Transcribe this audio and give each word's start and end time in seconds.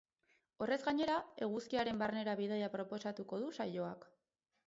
Horrez 0.65 0.77
gainera, 0.85 1.17
eguzkiaren 1.47 2.01
barnera 2.03 2.35
bidaia 2.41 2.71
proposatuko 2.79 3.39
du 3.43 3.51
saioak. 3.61 4.09